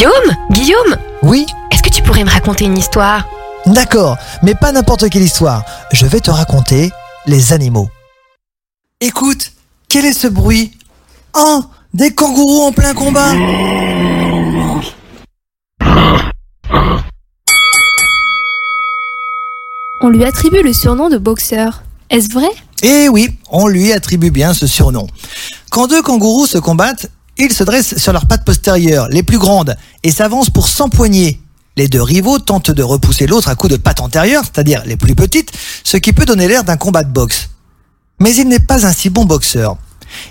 Guillaume 0.00 0.34
Guillaume 0.50 0.96
Oui 1.22 1.44
Est-ce 1.70 1.82
que 1.82 1.90
tu 1.90 2.02
pourrais 2.02 2.24
me 2.24 2.30
raconter 2.30 2.64
une 2.64 2.78
histoire? 2.78 3.28
D'accord, 3.66 4.16
mais 4.42 4.54
pas 4.54 4.72
n'importe 4.72 5.10
quelle 5.10 5.20
histoire. 5.20 5.62
Je 5.92 6.06
vais 6.06 6.20
te 6.20 6.30
raconter 6.30 6.90
les 7.26 7.52
animaux. 7.52 7.90
Écoute, 9.02 9.52
quel 9.90 10.06
est 10.06 10.14
ce 10.14 10.26
bruit? 10.26 10.72
Oh 11.36 11.64
Des 11.92 12.14
kangourous 12.14 12.62
en 12.62 12.72
plein 12.72 12.94
combat 12.94 13.32
On 20.00 20.08
lui 20.08 20.24
attribue 20.24 20.62
le 20.62 20.72
surnom 20.72 21.10
de 21.10 21.18
boxeur. 21.18 21.82
Est-ce 22.08 22.32
vrai? 22.32 22.48
Eh 22.82 23.10
oui, 23.10 23.28
on 23.50 23.66
lui 23.68 23.92
attribue 23.92 24.30
bien 24.30 24.54
ce 24.54 24.66
surnom. 24.66 25.08
Quand 25.70 25.88
deux 25.88 26.00
kangourous 26.00 26.46
se 26.46 26.56
combattent, 26.56 27.10
ils 27.40 27.52
se 27.52 27.64
dressent 27.64 27.96
sur 27.96 28.12
leurs 28.12 28.26
pattes 28.26 28.44
postérieures, 28.44 29.08
les 29.08 29.22
plus 29.22 29.38
grandes, 29.38 29.76
et 30.02 30.10
s'avancent 30.10 30.50
pour 30.50 30.68
s'empoigner. 30.68 31.40
Les 31.76 31.88
deux 31.88 32.02
rivaux 32.02 32.38
tentent 32.38 32.70
de 32.70 32.82
repousser 32.82 33.26
l'autre 33.26 33.48
à 33.48 33.54
coups 33.54 33.72
de 33.72 33.76
pattes 33.76 34.00
antérieures, 34.00 34.44
c'est-à-dire 34.44 34.82
les 34.84 34.96
plus 34.96 35.14
petites, 35.14 35.50
ce 35.84 35.96
qui 35.96 36.12
peut 36.12 36.26
donner 36.26 36.48
l'air 36.48 36.64
d'un 36.64 36.76
combat 36.76 37.04
de 37.04 37.12
boxe. 37.12 37.48
Mais 38.18 38.34
il 38.34 38.48
n'est 38.48 38.58
pas 38.58 38.86
un 38.86 38.92
si 38.92 39.08
bon 39.08 39.24
boxeur. 39.24 39.76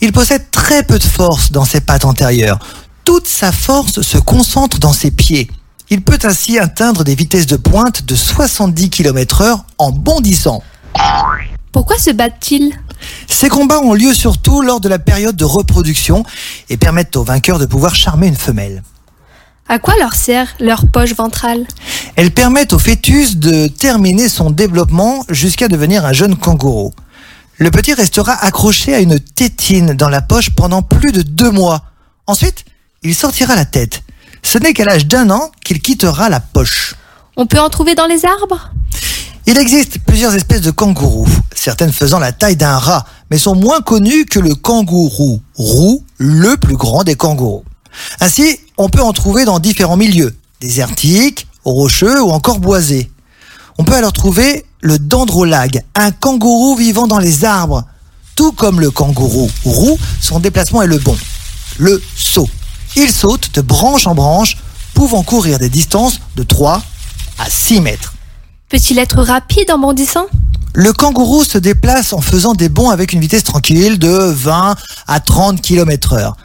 Il 0.00 0.12
possède 0.12 0.50
très 0.50 0.82
peu 0.82 0.98
de 0.98 1.04
force 1.04 1.52
dans 1.52 1.64
ses 1.64 1.80
pattes 1.80 2.04
antérieures. 2.04 2.58
Toute 3.04 3.28
sa 3.28 3.52
force 3.52 4.00
se 4.00 4.18
concentre 4.18 4.78
dans 4.78 4.92
ses 4.92 5.10
pieds. 5.10 5.50
Il 5.90 6.02
peut 6.02 6.18
ainsi 6.22 6.58
atteindre 6.58 7.04
des 7.04 7.14
vitesses 7.14 7.46
de 7.46 7.56
pointe 7.56 8.04
de 8.04 8.14
70 8.14 8.88
km 8.88 9.42
heure 9.42 9.66
en 9.76 9.90
bondissant. 9.92 10.62
Pourquoi 11.72 11.98
se 11.98 12.10
battent-ils 12.10 12.72
Ces 13.44 13.50
combats 13.50 13.80
ont 13.80 13.92
lieu 13.92 14.14
surtout 14.14 14.62
lors 14.62 14.80
de 14.80 14.88
la 14.88 14.98
période 14.98 15.36
de 15.36 15.44
reproduction 15.44 16.24
et 16.70 16.78
permettent 16.78 17.14
aux 17.14 17.24
vainqueurs 17.24 17.58
de 17.58 17.66
pouvoir 17.66 17.94
charmer 17.94 18.26
une 18.26 18.36
femelle. 18.36 18.82
À 19.68 19.78
quoi 19.78 19.92
leur 19.98 20.14
sert 20.14 20.54
leur 20.60 20.86
poche 20.86 21.14
ventrale? 21.14 21.66
Elles 22.16 22.30
permettent 22.30 22.72
au 22.72 22.78
fœtus 22.78 23.36
de 23.36 23.66
terminer 23.66 24.30
son 24.30 24.48
développement 24.48 25.26
jusqu'à 25.28 25.68
devenir 25.68 26.06
un 26.06 26.14
jeune 26.14 26.36
kangourou. 26.36 26.94
Le 27.58 27.70
petit 27.70 27.92
restera 27.92 28.32
accroché 28.32 28.94
à 28.94 29.00
une 29.00 29.20
tétine 29.20 29.92
dans 29.92 30.08
la 30.08 30.22
poche 30.22 30.48
pendant 30.48 30.80
plus 30.80 31.12
de 31.12 31.20
deux 31.20 31.50
mois. 31.50 31.82
Ensuite, 32.26 32.64
il 33.02 33.14
sortira 33.14 33.56
la 33.56 33.66
tête. 33.66 34.04
Ce 34.42 34.56
n'est 34.56 34.72
qu'à 34.72 34.86
l'âge 34.86 35.04
d'un 35.04 35.28
an 35.28 35.52
qu'il 35.62 35.82
quittera 35.82 36.30
la 36.30 36.40
poche. 36.40 36.94
On 37.36 37.44
peut 37.44 37.60
en 37.60 37.68
trouver 37.68 37.94
dans 37.94 38.06
les 38.06 38.24
arbres? 38.24 38.70
Il 39.46 39.58
existe 39.58 39.98
plusieurs 39.98 40.34
espèces 40.34 40.62
de 40.62 40.70
kangourous, 40.70 41.28
certaines 41.54 41.92
faisant 41.92 42.18
la 42.18 42.32
taille 42.32 42.56
d'un 42.56 42.78
rat, 42.78 43.04
mais 43.30 43.36
sont 43.36 43.54
moins 43.54 43.82
connues 43.82 44.24
que 44.24 44.38
le 44.38 44.54
kangourou 44.54 45.42
roux, 45.54 46.02
le 46.16 46.56
plus 46.56 46.76
grand 46.76 47.04
des 47.04 47.14
kangourous. 47.14 47.64
Ainsi, 48.20 48.58
on 48.78 48.88
peut 48.88 49.02
en 49.02 49.12
trouver 49.12 49.44
dans 49.44 49.58
différents 49.58 49.98
milieux, 49.98 50.34
désertiques, 50.62 51.46
rocheux 51.62 52.22
ou 52.22 52.30
encore 52.30 52.58
boisés. 52.58 53.10
On 53.76 53.84
peut 53.84 53.94
alors 53.94 54.14
trouver 54.14 54.64
le 54.80 54.98
dendrolag, 54.98 55.84
un 55.94 56.10
kangourou 56.10 56.76
vivant 56.76 57.06
dans 57.06 57.18
les 57.18 57.44
arbres. 57.44 57.84
Tout 58.36 58.52
comme 58.52 58.80
le 58.80 58.90
kangourou 58.90 59.50
roux, 59.64 59.98
son 60.22 60.40
déplacement 60.40 60.80
est 60.80 60.86
le 60.86 60.98
bon. 60.98 61.16
Le 61.76 62.02
saut. 62.16 62.48
Il 62.96 63.10
saute 63.10 63.54
de 63.54 63.60
branche 63.60 64.06
en 64.06 64.14
branche, 64.14 64.56
pouvant 64.94 65.22
courir 65.22 65.58
des 65.58 65.68
distances 65.68 66.18
de 66.36 66.44
3 66.44 66.82
à 67.38 67.50
6 67.50 67.82
mètres. 67.82 68.13
Peut-il 68.68 68.98
être 68.98 69.22
rapide 69.22 69.70
en 69.70 69.78
bondissant? 69.78 70.26
Le 70.74 70.92
kangourou 70.92 71.44
se 71.44 71.58
déplace 71.58 72.12
en 72.12 72.20
faisant 72.20 72.54
des 72.54 72.68
bonds 72.68 72.90
avec 72.90 73.12
une 73.12 73.20
vitesse 73.20 73.44
tranquille 73.44 73.98
de 73.98 74.08
20 74.08 74.74
à 75.06 75.20
30 75.20 75.60
km 75.60 76.14
heure. 76.14 76.36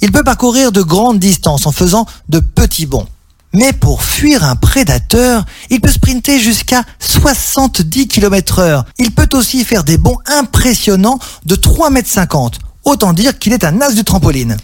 Il 0.00 0.12
peut 0.12 0.22
parcourir 0.22 0.70
de 0.70 0.82
grandes 0.82 1.18
distances 1.18 1.66
en 1.66 1.72
faisant 1.72 2.06
de 2.28 2.40
petits 2.40 2.86
bonds. 2.86 3.06
Mais 3.54 3.72
pour 3.72 4.02
fuir 4.02 4.44
un 4.44 4.56
prédateur, 4.56 5.44
il 5.68 5.80
peut 5.80 5.90
sprinter 5.90 6.38
jusqu'à 6.38 6.84
70 7.00 8.08
km 8.08 8.60
heure. 8.60 8.84
Il 8.98 9.10
peut 9.10 9.28
aussi 9.32 9.64
faire 9.64 9.84
des 9.84 9.98
bonds 9.98 10.18
impressionnants 10.26 11.18
de 11.44 11.54
3 11.54 11.90
mètres 11.90 12.08
50. 12.08 12.58
Autant 12.84 13.12
dire 13.12 13.38
qu'il 13.38 13.52
est 13.52 13.64
un 13.64 13.80
as 13.80 13.92
du 13.92 14.04
trampoline. 14.04 14.56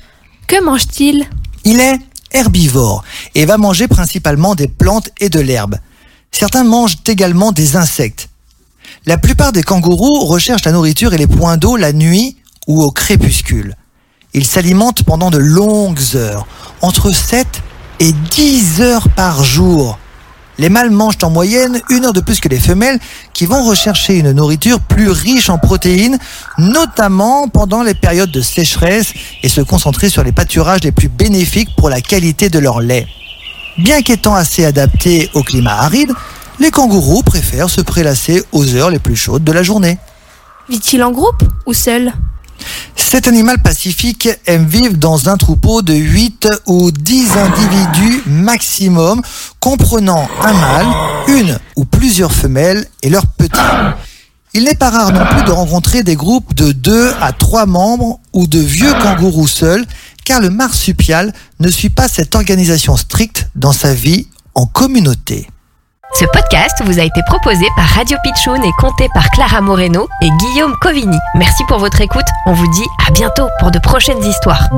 Que 0.47 0.63
mange-t-il? 0.65 1.27
Il 1.65 1.81
est 1.81 1.99
herbivore 2.33 3.05
et 3.35 3.47
va 3.47 3.59
manger 3.59 3.89
principalement 3.89 4.55
des 4.55 4.69
plantes 4.69 5.11
et 5.21 5.29
de 5.29 5.41
l'herbe. 5.41 5.77
Certains 6.31 6.65
mangent 6.65 6.99
également 7.07 7.53
des 7.53 7.77
insectes. 7.77 8.29
La 9.07 9.19
plupart 9.19 9.53
des 9.53 9.63
kangourous 9.63 10.25
recherchent 10.25 10.65
la 10.65 10.73
nourriture 10.73 11.15
et 11.15 11.19
les 11.19 11.27
points 11.27 11.57
d'eau 11.57 11.77
la 11.77 11.93
nuit 11.93 12.37
ou 12.67 12.83
au 12.83 12.91
crépuscule. 12.91 13.75
Ils 14.35 14.47
s'alimentent 14.47 15.03
pendant 15.03 15.31
de 15.31 15.39
longues 15.39 16.15
heures, 16.15 16.47
entre 16.83 17.13
7 17.13 17.47
et 18.01 18.13
10 18.13 18.83
heures 18.83 19.09
par 19.11 19.43
jour. 19.43 19.99
Les 20.59 20.69
mâles 20.69 20.91
mangent 20.91 21.19
en 21.23 21.31
moyenne 21.31 21.81
une 21.89 22.05
heure 22.05 22.13
de 22.13 22.21
plus 22.21 22.41
que 22.41 22.49
les 22.49 22.59
femelles 22.59 22.99
qui 23.33 23.47
vont 23.47 23.65
rechercher 23.65 24.19
une 24.19 24.33
nourriture 24.33 24.81
plus 24.81 25.09
riche 25.09 25.51
en 25.51 25.59
protéines, 25.59 26.19
notamment 26.59 27.49
pendant 27.49 27.85
les 27.85 27.95
périodes 27.95 28.33
de 28.33 28.41
sécheresse 28.41 29.13
et 29.43 29.49
se 29.49 29.61
concentrer 29.61 30.11
sur 30.11 30.25
les 30.25 30.33
pâturages 30.33 30.83
les 30.83 30.93
plus 30.93 31.09
bénéfiques 31.09 31.75
pour 31.77 31.89
la 31.89 32.01
qualité 32.01 32.51
de 32.51 32.59
leur 32.59 32.81
lait. 32.81 33.07
Bien 33.79 34.03
qu'étant 34.03 34.35
assez 34.35 34.65
adaptés 34.65 35.31
au 35.35 35.45
climat 35.45 35.77
aride, 35.79 36.13
les 36.59 36.73
kangourous 36.73 37.23
préfèrent 37.23 37.71
se 37.71 37.81
prélasser 37.81 38.43
aux 38.51 38.75
heures 38.75 38.91
les 38.91 38.99
plus 38.99 39.15
chaudes 39.15 39.45
de 39.45 39.53
la 39.53 39.63
journée. 39.63 39.99
Vit-il 40.69 41.03
en 41.05 41.13
groupe 41.13 41.45
ou 41.65 41.73
seul? 41.73 42.13
Cet 42.97 43.29
animal 43.29 43.63
pacifique 43.63 44.29
aime 44.47 44.67
vivre 44.67 44.97
dans 44.97 45.29
un 45.29 45.37
troupeau 45.37 45.83
de 45.83 45.95
8 45.95 46.49
ou 46.67 46.91
10 46.91 47.31
individus 47.37 48.23
maximum, 48.27 49.23
comprenant 49.61 50.29
un 50.43 50.53
mâle, 50.53 50.87
une 51.29 51.59
ou 51.77 51.85
plusieurs 51.85 52.33
femelles 52.33 52.85
et 53.03 53.11
leurs 53.11 53.29
petits. 53.29 53.61
Il 54.55 54.65
n'est 54.65 54.75
pas 54.75 54.91
rare 54.91 55.13
non 55.13 55.25
plus 55.27 55.45
de 55.45 55.53
rencontrer 55.53 56.03
des 56.03 56.17
groupes 56.17 56.53
de 56.55 56.73
2 56.73 57.13
à 57.21 57.33
3 57.33 57.67
membres 57.67 58.19
ou 58.33 58.49
de 58.49 58.59
vieux 58.59 58.93
kangourous 59.01 59.47
seuls, 59.47 59.87
car 60.29 60.43
le 60.43 60.51
marsupial 60.51 61.33
ne 61.59 61.71
suit 61.71 61.89
pas 61.89 62.07
cette 62.07 62.35
organisation 62.35 62.99
stricte 62.99 63.49
dans 63.55 63.73
sa 63.73 63.95
vie 63.95 64.29
en 64.55 64.67
communauté. 64.67 65.49
Ce 66.13 66.27
podcast 66.27 66.83
vous 66.85 66.99
a 66.99 67.03
été 67.03 67.23
proposé 67.27 67.65
par 67.77 67.87
Radio 67.87 68.19
Pitchoun 68.23 68.63
et 68.63 68.73
compté 68.79 69.09
par 69.15 69.31
Clara 69.31 69.63
Moreno 69.63 70.07
et 70.21 70.29
Guillaume 70.29 70.75
Covini. 70.83 71.17
Merci 71.35 71.65
pour 71.67 71.79
votre 71.79 72.03
écoute. 72.03 72.27
On 72.45 72.53
vous 72.53 72.71
dit 72.73 72.87
à 73.07 73.11
bientôt 73.11 73.49
pour 73.59 73.71
de 73.71 73.79
prochaines 73.79 74.23
histoires. 74.23 74.69